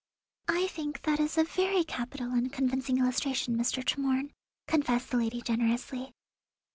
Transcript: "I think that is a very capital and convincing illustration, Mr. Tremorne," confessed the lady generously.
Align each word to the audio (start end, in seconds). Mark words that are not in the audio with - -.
"I 0.47 0.65
think 0.65 1.03
that 1.03 1.19
is 1.19 1.37
a 1.37 1.43
very 1.43 1.83
capital 1.83 2.31
and 2.31 2.51
convincing 2.51 2.97
illustration, 2.97 3.55
Mr. 3.55 3.83
Tremorne," 3.85 4.31
confessed 4.65 5.11
the 5.11 5.17
lady 5.17 5.43
generously. 5.43 6.11